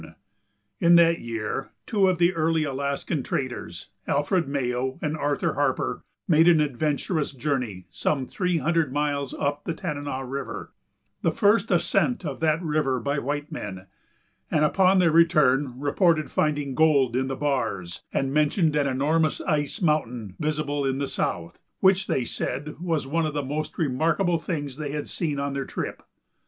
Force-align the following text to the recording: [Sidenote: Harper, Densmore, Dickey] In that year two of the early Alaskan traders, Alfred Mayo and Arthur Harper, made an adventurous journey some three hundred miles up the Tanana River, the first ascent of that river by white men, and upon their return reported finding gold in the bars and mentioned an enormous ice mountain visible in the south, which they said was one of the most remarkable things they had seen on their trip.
[Sidenote: 0.03 0.15
Harper, 0.15 0.21
Densmore, 0.79 0.81
Dickey] 0.81 0.85
In 0.87 0.95
that 0.95 1.21
year 1.23 1.69
two 1.85 2.07
of 2.09 2.17
the 2.17 2.33
early 2.33 2.63
Alaskan 2.63 3.21
traders, 3.21 3.89
Alfred 4.07 4.47
Mayo 4.47 4.97
and 4.99 5.15
Arthur 5.15 5.53
Harper, 5.53 6.01
made 6.27 6.47
an 6.47 6.59
adventurous 6.59 7.33
journey 7.33 7.85
some 7.91 8.25
three 8.25 8.57
hundred 8.57 8.91
miles 8.91 9.35
up 9.35 9.63
the 9.65 9.75
Tanana 9.75 10.25
River, 10.25 10.73
the 11.21 11.31
first 11.31 11.69
ascent 11.69 12.25
of 12.25 12.39
that 12.39 12.63
river 12.63 12.99
by 12.99 13.19
white 13.19 13.51
men, 13.51 13.85
and 14.49 14.65
upon 14.65 14.97
their 14.97 15.11
return 15.11 15.79
reported 15.79 16.31
finding 16.31 16.73
gold 16.73 17.15
in 17.15 17.27
the 17.27 17.35
bars 17.35 18.01
and 18.11 18.33
mentioned 18.33 18.75
an 18.75 18.87
enormous 18.87 19.39
ice 19.41 19.83
mountain 19.83 20.35
visible 20.39 20.83
in 20.83 20.97
the 20.97 21.07
south, 21.07 21.61
which 21.79 22.07
they 22.07 22.25
said 22.25 22.79
was 22.79 23.05
one 23.05 23.27
of 23.27 23.35
the 23.35 23.43
most 23.43 23.77
remarkable 23.77 24.39
things 24.39 24.77
they 24.77 24.89
had 24.93 25.07
seen 25.07 25.39
on 25.39 25.53
their 25.53 25.65
trip. 25.65 26.01